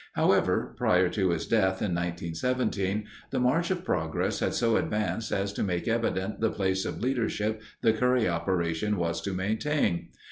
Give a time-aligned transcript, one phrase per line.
[0.13, 5.53] However, prior to his death in 1917, the march of progress had so advanced as
[5.53, 10.07] to make evident the place of leadership the Curry operation was to maintain.